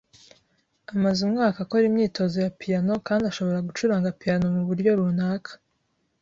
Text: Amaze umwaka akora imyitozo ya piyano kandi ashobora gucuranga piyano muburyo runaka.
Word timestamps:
Amaze 0.93 1.19
umwaka 1.27 1.57
akora 1.61 1.83
imyitozo 1.87 2.35
ya 2.45 2.51
piyano 2.59 2.93
kandi 3.07 3.23
ashobora 3.25 3.65
gucuranga 3.67 4.15
piyano 4.19 4.45
muburyo 4.55 4.91
runaka. 4.99 5.51